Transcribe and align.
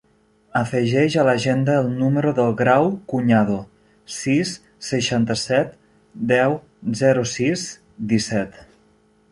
Afegeix 0.59 1.17
a 1.17 1.25
l'agenda 1.27 1.75
el 1.81 1.89
número 1.99 2.31
del 2.39 2.55
Grau 2.61 2.89
Cuñado: 3.13 3.59
sis, 4.15 4.55
seixanta-set, 4.89 5.77
deu, 6.35 6.59
zero, 7.05 7.29
sis, 7.37 7.69
disset. 8.15 8.61